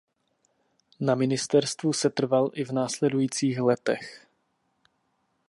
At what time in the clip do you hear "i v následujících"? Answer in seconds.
2.53-3.59